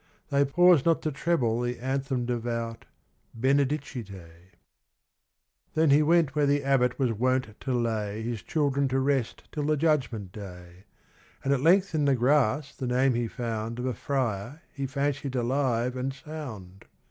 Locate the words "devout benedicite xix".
2.25-4.21